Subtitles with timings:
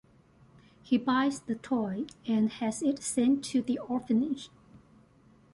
[0.81, 4.49] He buys the toy and has it sent to the orphanage.